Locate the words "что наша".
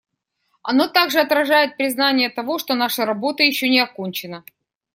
2.57-3.05